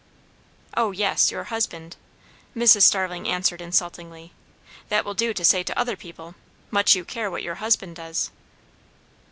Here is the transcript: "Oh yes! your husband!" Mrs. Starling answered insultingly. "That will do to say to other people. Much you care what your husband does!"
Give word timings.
"Oh 0.75 0.89
yes! 0.89 1.29
your 1.29 1.43
husband!" 1.43 1.95
Mrs. 2.57 2.81
Starling 2.81 3.27
answered 3.27 3.61
insultingly. 3.61 4.31
"That 4.89 5.05
will 5.05 5.13
do 5.13 5.31
to 5.31 5.45
say 5.45 5.61
to 5.61 5.77
other 5.77 5.95
people. 5.95 6.33
Much 6.71 6.95
you 6.95 7.05
care 7.05 7.29
what 7.29 7.43
your 7.43 7.61
husband 7.61 7.97
does!" 7.97 8.31